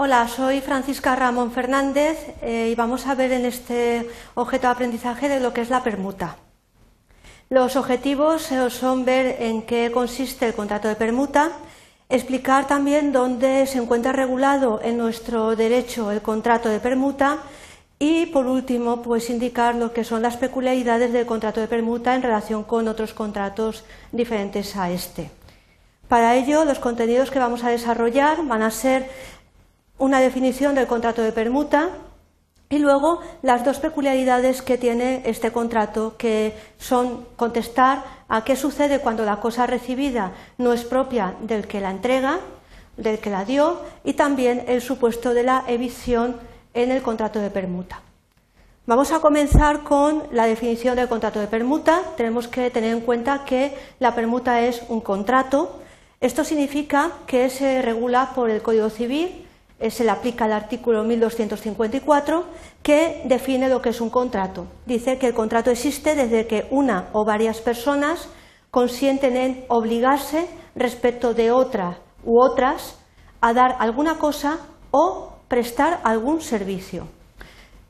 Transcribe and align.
Hola, 0.00 0.28
soy 0.28 0.60
Francisca 0.60 1.16
Ramón 1.16 1.50
Fernández 1.50 2.16
eh, 2.40 2.68
y 2.70 2.76
vamos 2.76 3.08
a 3.08 3.16
ver 3.16 3.32
en 3.32 3.44
este 3.44 4.08
objeto 4.36 4.68
de 4.68 4.72
aprendizaje 4.72 5.28
de 5.28 5.40
lo 5.40 5.52
que 5.52 5.60
es 5.60 5.70
la 5.70 5.82
permuta. 5.82 6.36
Los 7.50 7.74
objetivos 7.74 8.52
eh, 8.52 8.70
son 8.70 9.04
ver 9.04 9.42
en 9.42 9.62
qué 9.62 9.90
consiste 9.90 10.46
el 10.46 10.54
contrato 10.54 10.86
de 10.86 10.94
permuta, 10.94 11.50
explicar 12.08 12.68
también 12.68 13.10
dónde 13.10 13.66
se 13.66 13.78
encuentra 13.78 14.12
regulado 14.12 14.80
en 14.84 14.98
nuestro 14.98 15.56
derecho 15.56 16.12
el 16.12 16.22
contrato 16.22 16.68
de 16.68 16.78
permuta 16.78 17.38
y, 17.98 18.26
por 18.26 18.46
último, 18.46 19.02
pues 19.02 19.28
indicar 19.30 19.74
lo 19.74 19.92
que 19.92 20.04
son 20.04 20.22
las 20.22 20.36
peculiaridades 20.36 21.12
del 21.12 21.26
contrato 21.26 21.60
de 21.60 21.66
permuta 21.66 22.14
en 22.14 22.22
relación 22.22 22.62
con 22.62 22.86
otros 22.86 23.14
contratos 23.14 23.82
diferentes 24.12 24.76
a 24.76 24.92
este. 24.92 25.32
Para 26.08 26.36
ello, 26.36 26.64
los 26.64 26.78
contenidos 26.78 27.30
que 27.30 27.38
vamos 27.38 27.64
a 27.64 27.68
desarrollar 27.68 28.46
van 28.46 28.62
a 28.62 28.70
ser 28.70 29.10
una 29.98 30.20
definición 30.20 30.74
del 30.74 30.86
contrato 30.86 31.22
de 31.22 31.32
permuta 31.32 31.90
y 32.70 32.78
luego 32.78 33.20
las 33.42 33.64
dos 33.64 33.78
peculiaridades 33.78 34.62
que 34.62 34.76
tiene 34.78 35.22
este 35.24 35.52
contrato, 35.52 36.16
que 36.18 36.54
son 36.78 37.26
contestar 37.36 38.04
a 38.28 38.44
qué 38.44 38.56
sucede 38.56 39.00
cuando 39.00 39.24
la 39.24 39.40
cosa 39.40 39.66
recibida 39.66 40.32
no 40.58 40.72
es 40.72 40.84
propia 40.84 41.34
del 41.40 41.66
que 41.66 41.80
la 41.80 41.90
entrega, 41.90 42.40
del 42.96 43.18
que 43.20 43.30
la 43.30 43.44
dio, 43.44 43.80
y 44.04 44.14
también 44.14 44.64
el 44.68 44.82
supuesto 44.82 45.32
de 45.32 45.44
la 45.44 45.64
evicción 45.66 46.36
en 46.74 46.90
el 46.90 47.00
contrato 47.00 47.38
de 47.40 47.50
permuta. 47.50 48.02
Vamos 48.86 49.12
a 49.12 49.20
comenzar 49.20 49.82
con 49.82 50.22
la 50.32 50.46
definición 50.46 50.96
del 50.96 51.08
contrato 51.08 51.40
de 51.40 51.46
permuta. 51.46 52.00
Tenemos 52.16 52.48
que 52.48 52.70
tener 52.70 52.94
en 52.94 53.02
cuenta 53.02 53.44
que 53.44 53.76
la 53.98 54.14
permuta 54.14 54.62
es 54.62 54.82
un 54.88 55.02
contrato. 55.02 55.80
Esto 56.20 56.42
significa 56.42 57.12
que 57.26 57.50
se 57.50 57.82
regula 57.82 58.32
por 58.34 58.48
el 58.48 58.62
Código 58.62 58.88
Civil, 58.88 59.46
se 59.80 60.04
le 60.04 60.10
aplica 60.10 60.46
el 60.46 60.52
artículo 60.52 61.04
1254 61.04 62.44
que 62.82 63.22
define 63.26 63.68
lo 63.68 63.80
que 63.80 63.90
es 63.90 64.00
un 64.00 64.10
contrato. 64.10 64.66
Dice 64.86 65.18
que 65.18 65.28
el 65.28 65.34
contrato 65.34 65.70
existe 65.70 66.14
desde 66.14 66.46
que 66.46 66.66
una 66.70 67.08
o 67.12 67.24
varias 67.24 67.60
personas 67.60 68.28
consienten 68.70 69.36
en 69.36 69.64
obligarse 69.68 70.48
respecto 70.74 71.32
de 71.34 71.50
otra 71.50 71.98
u 72.24 72.40
otras 72.40 72.98
a 73.40 73.52
dar 73.52 73.76
alguna 73.78 74.18
cosa 74.18 74.58
o 74.90 75.32
prestar 75.48 76.00
algún 76.04 76.40
servicio. 76.40 77.06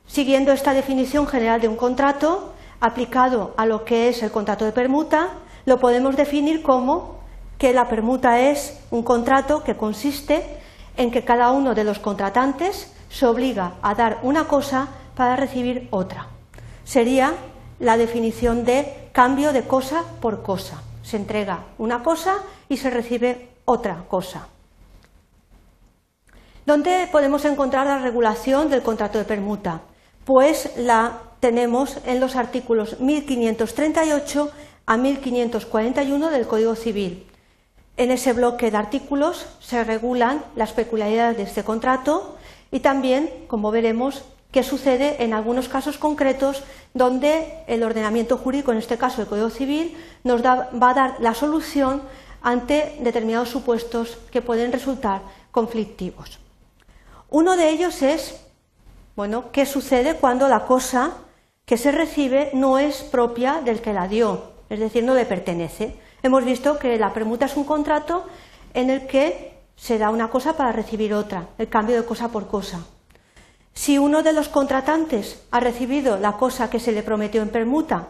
Siguiendo 0.05 0.51
esta 0.51 0.73
definición 0.73 1.27
general 1.27 1.61
de 1.61 1.67
un 1.67 1.75
contrato, 1.75 2.53
aplicado 2.79 3.53
a 3.57 3.65
lo 3.65 3.83
que 3.83 4.09
es 4.09 4.23
el 4.23 4.31
contrato 4.31 4.65
de 4.65 4.71
permuta, 4.71 5.29
lo 5.65 5.79
podemos 5.79 6.15
definir 6.15 6.63
como 6.63 7.19
que 7.57 7.73
la 7.73 7.89
permuta 7.89 8.39
es 8.39 8.79
un 8.89 9.03
contrato 9.03 9.63
que 9.63 9.75
consiste 9.75 10.45
en 10.99 11.11
que 11.11 11.23
cada 11.23 11.51
uno 11.51 11.73
de 11.73 11.85
los 11.85 11.97
contratantes 11.97 12.91
se 13.09 13.25
obliga 13.25 13.75
a 13.81 13.95
dar 13.95 14.19
una 14.21 14.47
cosa 14.47 14.89
para 15.15 15.37
recibir 15.37 15.87
otra. 15.91 16.27
Sería 16.83 17.33
la 17.79 17.95
definición 17.95 18.65
de 18.65 19.09
cambio 19.13 19.53
de 19.53 19.63
cosa 19.63 20.03
por 20.19 20.43
cosa. 20.43 20.83
Se 21.01 21.15
entrega 21.15 21.63
una 21.77 22.03
cosa 22.03 22.39
y 22.67 22.75
se 22.75 22.89
recibe 22.89 23.47
otra 23.63 24.03
cosa. 24.09 24.47
¿Dónde 26.65 27.07
podemos 27.09 27.45
encontrar 27.45 27.87
la 27.87 27.99
regulación 27.99 28.69
del 28.69 28.83
contrato 28.83 29.17
de 29.17 29.23
permuta? 29.23 29.81
Pues 30.25 30.73
la 30.77 31.13
tenemos 31.39 31.97
en 32.05 32.19
los 32.19 32.35
artículos 32.35 32.99
1538 32.99 34.51
a 34.85 34.97
1541 34.97 36.29
del 36.29 36.45
Código 36.45 36.75
Civil. 36.75 37.28
En 37.99 38.11
ese 38.11 38.31
bloque 38.31 38.71
de 38.71 38.77
artículos 38.77 39.45
se 39.59 39.83
regulan 39.83 40.41
las 40.55 40.71
peculiaridades 40.71 41.35
de 41.35 41.43
este 41.43 41.65
contrato 41.65 42.37
y 42.71 42.79
también, 42.79 43.29
como 43.47 43.71
veremos, 43.71 44.23
qué 44.53 44.63
sucede 44.63 45.21
en 45.21 45.33
algunos 45.33 45.67
casos 45.67 45.97
concretos 45.97 46.63
donde 46.93 47.61
el 47.67 47.83
ordenamiento 47.83 48.37
jurídico, 48.37 48.71
en 48.71 48.77
este 48.77 48.97
caso 48.97 49.21
el 49.21 49.27
Código 49.27 49.49
Civil, 49.49 49.97
nos 50.23 50.41
va 50.41 50.69
a 50.71 50.93
dar 50.93 51.15
la 51.19 51.33
solución 51.33 52.01
ante 52.41 52.95
determinados 53.01 53.49
supuestos 53.49 54.17
que 54.31 54.41
pueden 54.41 54.71
resultar 54.71 55.21
conflictivos. 55.51 56.39
Uno 57.29 57.57
de 57.57 57.69
ellos 57.69 58.01
es, 58.01 58.39
bueno, 59.17 59.51
qué 59.51 59.65
sucede 59.65 60.15
cuando 60.15 60.47
la 60.47 60.65
cosa 60.65 61.17
que 61.65 61.75
se 61.75 61.91
recibe 61.91 62.51
no 62.53 62.79
es 62.79 63.03
propia 63.03 63.59
del 63.59 63.81
que 63.81 63.91
la 63.91 64.07
dio, 64.07 64.53
es 64.69 64.79
decir, 64.79 65.03
no 65.03 65.15
le 65.15 65.25
pertenece. 65.25 65.97
Hemos 66.21 66.43
visto 66.43 66.77
que 66.77 66.97
la 66.97 67.13
permuta 67.13 67.45
es 67.45 67.55
un 67.55 67.63
contrato 67.63 68.25
en 68.73 68.89
el 68.89 69.07
que 69.07 69.59
se 69.75 69.97
da 69.97 70.09
una 70.09 70.29
cosa 70.29 70.57
para 70.57 70.71
recibir 70.71 71.13
otra, 71.13 71.49
el 71.57 71.69
cambio 71.69 71.95
de 71.95 72.05
cosa 72.05 72.29
por 72.29 72.47
cosa. 72.47 72.85
Si 73.73 73.97
uno 73.97 74.23
de 74.23 74.33
los 74.33 74.49
contratantes 74.49 75.41
ha 75.51 75.59
recibido 75.59 76.17
la 76.17 76.33
cosa 76.33 76.69
que 76.69 76.79
se 76.79 76.91
le 76.91 77.03
prometió 77.03 77.41
en 77.41 77.49
permuta 77.49 78.09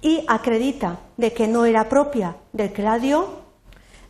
y 0.00 0.24
acredita 0.26 1.00
de 1.18 1.34
que 1.34 1.46
no 1.46 1.66
era 1.66 1.88
propia 1.88 2.36
del 2.52 2.72
que 2.72 2.82
la 2.82 2.98
dio, 2.98 3.42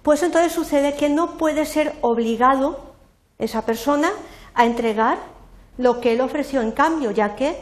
pues 0.03 0.23
entonces 0.23 0.53
sucede 0.53 0.95
que 0.95 1.09
no 1.09 1.37
puede 1.39 1.67
ser 1.67 1.95
obligado 2.03 2.95
esa 3.39 3.67
persona 3.67 4.11
a 4.55 4.65
entregar 4.65 5.19
lo 5.79 6.01
que 6.01 6.13
él 6.13 6.21
ofreció 6.21 6.61
en 6.61 6.71
cambio, 6.71 7.11
ya 7.11 7.35
que 7.35 7.57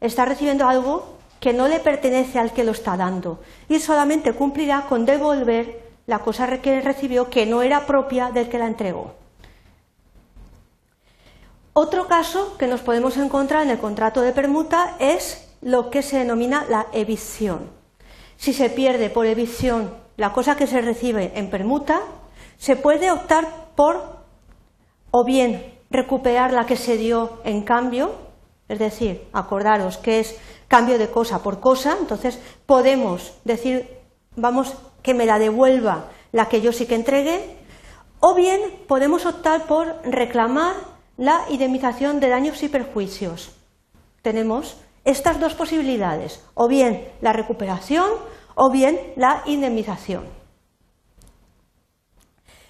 está 0.00 0.24
recibiendo 0.24 0.66
algo 0.66 1.15
que 1.40 1.52
no 1.52 1.68
le 1.68 1.80
pertenece 1.80 2.38
al 2.38 2.52
que 2.52 2.64
lo 2.64 2.72
está 2.72 2.96
dando 2.96 3.40
y 3.68 3.78
solamente 3.78 4.32
cumplirá 4.32 4.86
con 4.88 5.04
devolver 5.04 5.86
la 6.06 6.20
cosa 6.20 6.58
que 6.58 6.80
recibió 6.80 7.28
que 7.30 7.46
no 7.46 7.62
era 7.62 7.86
propia 7.86 8.30
del 8.30 8.48
que 8.48 8.58
la 8.58 8.66
entregó. 8.66 9.14
Otro 11.72 12.06
caso 12.06 12.56
que 12.56 12.66
nos 12.66 12.80
podemos 12.80 13.16
encontrar 13.18 13.62
en 13.62 13.70
el 13.70 13.78
contrato 13.78 14.22
de 14.22 14.32
permuta 14.32 14.96
es 14.98 15.46
lo 15.60 15.90
que 15.90 16.02
se 16.02 16.18
denomina 16.18 16.64
la 16.68 16.86
evicción. 16.92 17.70
Si 18.36 18.52
se 18.52 18.70
pierde 18.70 19.10
por 19.10 19.26
evicción 19.26 19.92
la 20.16 20.32
cosa 20.32 20.56
que 20.56 20.66
se 20.66 20.80
recibe 20.80 21.32
en 21.34 21.50
permuta, 21.50 22.00
se 22.56 22.76
puede 22.76 23.10
optar 23.10 23.72
por 23.74 24.16
o 25.10 25.24
bien 25.24 25.74
recuperar 25.90 26.52
la 26.52 26.66
que 26.66 26.76
se 26.76 26.96
dio 26.96 27.40
en 27.44 27.62
cambio, 27.62 28.25
es 28.68 28.78
decir, 28.78 29.28
acordaros 29.32 29.98
que 29.98 30.20
es 30.20 30.36
cambio 30.68 30.98
de 30.98 31.10
cosa 31.10 31.42
por 31.42 31.60
cosa, 31.60 31.96
entonces 32.00 32.38
podemos 32.66 33.32
decir, 33.44 33.88
vamos, 34.34 34.74
que 35.02 35.14
me 35.14 35.26
la 35.26 35.38
devuelva 35.38 36.10
la 36.32 36.48
que 36.48 36.60
yo 36.60 36.72
sí 36.72 36.86
que 36.86 36.96
entregué, 36.96 37.56
o 38.20 38.34
bien 38.34 38.60
podemos 38.88 39.24
optar 39.26 39.66
por 39.66 40.00
reclamar 40.04 40.74
la 41.16 41.44
indemnización 41.48 42.20
de 42.20 42.28
daños 42.28 42.62
y 42.62 42.68
perjuicios. 42.68 43.54
Tenemos 44.22 44.76
estas 45.04 45.38
dos 45.38 45.54
posibilidades, 45.54 46.42
o 46.54 46.66
bien 46.66 47.08
la 47.20 47.32
recuperación 47.32 48.10
o 48.56 48.70
bien 48.70 48.98
la 49.16 49.42
indemnización. 49.46 50.24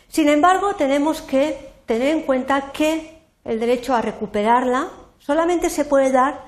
Sin 0.09 0.29
embargo, 0.29 0.75
tenemos 0.75 1.23
que 1.23 1.73
tener 1.87 2.09
en 2.09 2.23
cuenta 2.23 2.73
que 2.73 3.23
el 3.45 3.61
derecho 3.61 3.95
a 3.95 4.03
recuperarla 4.03 4.91
solamente 5.19 5.71
se 5.71 5.85
puede 5.85 6.11
dar 6.13 6.45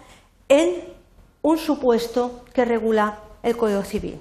en 0.48 0.84
un 1.42 1.58
supuesto 1.58 2.44
que 2.52 2.64
regula 2.64 3.20
el 3.42 3.56
Código 3.56 3.82
Civil. 3.82 4.20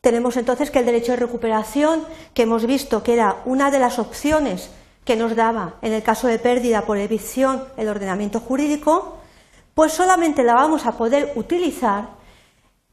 Tenemos 0.00 0.36
entonces 0.36 0.70
que 0.70 0.78
el 0.78 0.86
derecho 0.86 1.12
de 1.12 1.18
recuperación, 1.18 2.04
que 2.32 2.42
hemos 2.42 2.66
visto 2.66 3.02
que 3.02 3.12
era 3.12 3.42
una 3.44 3.70
de 3.70 3.78
las 3.78 3.98
opciones 3.98 4.70
que 5.04 5.16
nos 5.16 5.36
daba 5.36 5.74
en 5.82 5.92
el 5.92 6.02
caso 6.02 6.26
de 6.26 6.38
pérdida 6.38 6.82
por 6.82 6.96
evicción 6.98 7.64
el 7.76 7.88
ordenamiento 7.88 8.40
jurídico, 8.40 9.18
pues 9.74 9.92
solamente 9.92 10.42
la 10.42 10.54
vamos 10.54 10.86
a 10.86 10.92
poder 10.92 11.32
utilizar, 11.36 12.18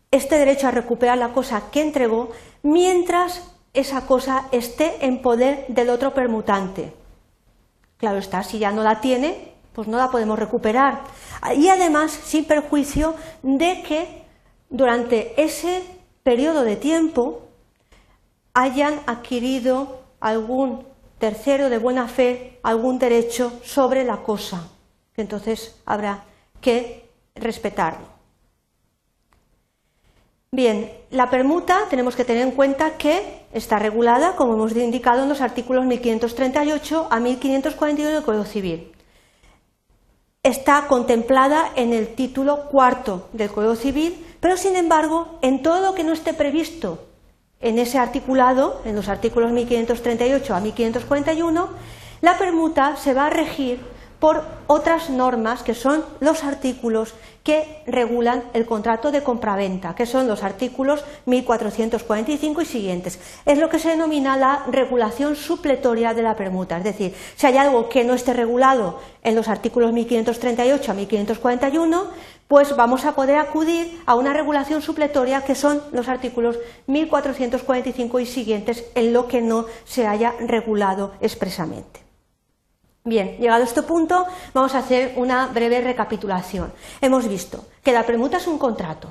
este 0.10 0.38
derecho 0.38 0.68
a 0.68 0.72
recuperar 0.72 1.18
la 1.18 1.34
cosa 1.34 1.64
que 1.70 1.82
entregó, 1.82 2.30
mientras 2.64 3.52
esa 3.74 4.06
cosa 4.06 4.48
esté 4.52 5.06
en 5.06 5.22
poder 5.22 5.66
del 5.68 5.90
otro 5.90 6.14
permutante. 6.14 6.94
Claro 7.98 8.18
está, 8.18 8.44
si 8.44 8.60
ya 8.60 8.72
no 8.72 8.84
la 8.84 9.02
tiene, 9.02 9.54
pues 9.78 9.88
no 9.88 9.98
la 9.98 10.10
podemos 10.10 10.40
recuperar. 10.40 11.02
Y 11.56 11.68
además, 11.68 12.12
sin 12.12 12.46
perjuicio 12.46 13.14
de 13.44 13.84
que 13.84 14.24
durante 14.72 15.40
ese 15.40 15.84
periodo 16.24 16.64
de 16.64 16.78
tiempo 16.78 17.44
hayan 18.56 19.00
adquirido 19.06 20.02
algún 20.20 20.84
tercero 21.20 21.70
de 21.70 21.78
buena 21.78 22.08
fe 22.08 22.60
algún 22.64 22.98
derecho 22.98 23.54
sobre 23.64 24.04
la 24.04 24.24
cosa, 24.24 24.68
que 25.14 25.22
entonces 25.22 25.76
habrá 25.86 26.24
que 26.60 27.12
respetarlo. 27.36 28.08
Bien, 30.52 30.92
la 31.12 31.30
permuta 31.30 31.82
tenemos 31.88 32.16
que 32.16 32.26
tener 32.26 32.42
en 32.42 32.56
cuenta 32.56 32.98
que 32.98 33.46
está 33.54 33.78
regulada, 33.78 34.36
como 34.38 34.56
hemos 34.56 34.76
indicado, 34.76 35.22
en 35.22 35.30
los 35.30 35.42
artículos 35.42 35.86
1538 35.86 37.10
a 37.12 37.20
1541 37.20 38.12
del 38.12 38.24
Código 38.24 38.46
Civil. 38.46 38.97
Está 40.48 40.88
contemplada 40.88 41.74
en 41.76 41.92
el 41.92 42.16
título 42.16 42.70
cuarto 42.72 43.28
del 43.34 43.52
Código 43.52 43.76
Civil, 43.76 44.26
pero 44.40 44.56
sin 44.56 44.78
embargo, 44.78 45.40
en 45.42 45.62
todo 45.62 45.82
lo 45.82 45.94
que 45.94 46.06
no 46.06 46.14
esté 46.14 46.34
previsto 46.34 47.04
en 47.60 47.78
ese 47.80 47.98
articulado, 47.98 48.82
en 48.86 48.96
los 48.96 49.10
artículos 49.10 49.52
1538 49.52 50.56
a 50.56 50.62
1541, 50.62 51.68
la 52.22 52.38
permuta 52.38 52.96
se 52.96 53.14
va 53.14 53.26
a 53.26 53.30
regir 53.30 53.82
por 54.20 54.44
otras 54.68 55.10
normas 55.10 55.64
que 55.64 55.76
son 55.76 56.04
los 56.20 56.44
artículos 56.44 57.14
que 57.44 57.82
regulan 57.86 58.44
el 58.54 58.66
contrato 58.66 59.12
de 59.12 59.24
compraventa, 59.24 59.96
que 59.96 60.06
son 60.06 60.28
los 60.28 60.44
artículos 60.44 61.06
1445 61.26 62.62
y 62.62 62.66
siguientes. 62.66 63.20
Es 63.46 63.58
lo 63.58 63.70
que 63.70 63.80
se 63.80 63.90
denomina 63.90 64.36
la 64.36 64.66
regulación 64.68 65.36
supletoria 65.36 66.14
de 66.14 66.24
la 66.24 66.36
permuta, 66.36 66.78
es 66.78 66.84
decir, 66.84 67.16
si 67.36 67.48
hay 67.48 67.58
algo 67.58 67.88
que 67.88 68.04
no 68.04 68.14
esté 68.14 68.34
regulado 68.34 69.00
en 69.24 69.36
los 69.36 69.48
artículos 69.48 69.94
1538 69.94 70.92
a 70.92 70.96
1541, 70.96 72.08
pues 72.48 72.76
vamos 72.76 73.06
a 73.06 73.14
poder 73.14 73.38
acudir 73.38 74.02
a 74.06 74.16
una 74.16 74.34
regulación 74.34 74.82
supletoria 74.82 75.44
que 75.44 75.56
son 75.56 75.82
los 75.92 76.08
artículos 76.08 76.58
1445 76.88 78.20
y 78.20 78.26
siguientes 78.26 78.86
en 78.96 79.14
lo 79.14 79.28
que 79.28 79.42
no 79.42 79.66
se 79.86 80.08
haya 80.08 80.34
regulado 80.40 81.14
expresamente. 81.22 82.07
Bien, 83.08 83.38
llegado 83.38 83.62
a 83.62 83.66
este 83.66 83.84
punto, 83.84 84.28
vamos 84.54 84.76
a 84.76 84.80
hacer 84.80 85.14
una 85.16 85.48
breve 85.48 85.80
recapitulación. 85.80 86.74
Hemos 87.00 87.26
visto 87.26 87.64
que 87.82 87.94
la 87.94 88.04
permuta 88.06 88.36
es 88.36 88.48
un 88.48 88.58
contrato, 88.58 89.08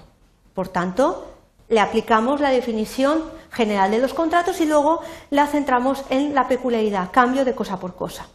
por 0.53 0.69
tanto, 0.69 1.25
le 1.71 1.81
aplicamos 1.81 2.43
la 2.43 2.51
definición 2.51 3.25
general 3.51 3.91
de 3.91 3.99
los 3.99 4.13
contratos 4.13 4.61
y 4.61 4.67
luego 4.67 5.01
la 5.31 5.47
centramos 5.47 6.05
en 6.11 6.35
la 6.35 6.47
peculiaridad, 6.47 7.09
cambio 7.11 7.43
de 7.43 7.55
cosa 7.55 7.81
por 7.81 7.95
cosa. 7.95 8.27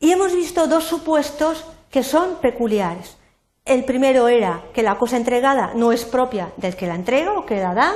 Y 0.00 0.10
hemos 0.10 0.34
visto 0.34 0.66
dos 0.66 0.82
supuestos 0.82 1.64
que 1.88 2.02
son 2.02 2.38
peculiares. 2.42 3.16
El 3.64 3.84
primero 3.84 4.26
era 4.26 4.64
que 4.74 4.82
la 4.82 4.98
cosa 4.98 5.18
entregada 5.18 5.70
no 5.76 5.92
es 5.92 6.04
propia 6.04 6.50
del 6.56 6.74
que 6.74 6.88
la 6.88 6.96
entrega 6.96 7.32
o 7.38 7.46
que 7.46 7.60
la 7.60 7.74
da, 7.74 7.92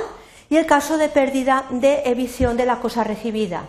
y 0.49 0.55
el 0.55 0.65
caso 0.65 0.97
de 0.97 1.09
pérdida 1.09 1.65
de 1.71 2.03
evicción 2.05 2.55
de 2.55 2.65
la 2.65 2.79
cosa 2.79 3.03
recibida. 3.03 3.65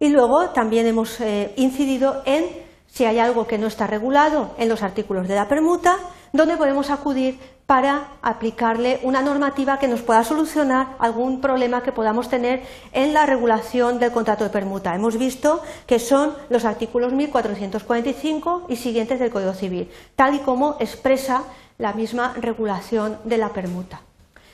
Y 0.00 0.08
luego 0.08 0.50
también 0.50 0.88
hemos 0.88 1.20
eh, 1.20 1.52
incidido 1.54 2.22
en 2.26 2.71
si 2.92 3.06
hay 3.06 3.18
algo 3.18 3.46
que 3.46 3.58
no 3.58 3.66
está 3.66 3.86
regulado 3.86 4.54
en 4.58 4.68
los 4.68 4.82
artículos 4.82 5.26
de 5.26 5.34
la 5.34 5.48
permuta, 5.48 5.96
donde 6.32 6.58
podemos 6.58 6.90
acudir 6.90 7.38
para 7.66 8.08
aplicarle 8.20 9.00
una 9.02 9.22
normativa 9.22 9.78
que 9.78 9.88
nos 9.88 10.02
pueda 10.02 10.24
solucionar 10.24 10.88
algún 10.98 11.40
problema 11.40 11.82
que 11.82 11.92
podamos 11.92 12.28
tener 12.28 12.62
en 12.92 13.14
la 13.14 13.24
regulación 13.24 13.98
del 13.98 14.12
contrato 14.12 14.44
de 14.44 14.50
permuta. 14.50 14.94
Hemos 14.94 15.16
visto 15.16 15.62
que 15.86 15.98
son 15.98 16.34
los 16.50 16.66
artículos 16.66 17.14
1445 17.14 18.66
y 18.68 18.76
siguientes 18.76 19.18
del 19.18 19.30
Código 19.30 19.54
Civil, 19.54 19.90
tal 20.14 20.34
y 20.34 20.40
como 20.40 20.76
expresa 20.78 21.44
la 21.78 21.94
misma 21.94 22.34
regulación 22.38 23.18
de 23.24 23.38
la 23.38 23.50
permuta. 23.50 24.02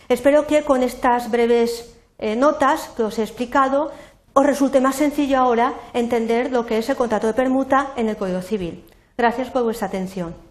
Espero 0.09 0.47
que 0.47 0.63
con 0.63 0.85
estas 0.85 1.31
breves 1.31 1.93
eh, 2.19 2.37
notas 2.37 2.89
que 2.97 3.03
os 3.03 3.19
he 3.19 3.23
explicado 3.23 3.91
os 4.39 4.47
resulte 4.47 4.81
más 4.81 4.95
sencillo 4.95 5.37
ahora 5.37 5.75
entender 5.93 6.53
lo 6.53 6.65
que 6.65 6.79
es 6.79 6.89
el 6.89 6.95
contrato 6.95 7.27
de 7.27 7.35
permuta 7.35 7.89
en 7.97 8.09
el 8.09 8.17
Código 8.17 8.41
Civil. 8.41 8.85
Gracias 9.17 9.51
por 9.51 9.65
vuestra 9.65 9.89
atención. 9.89 10.48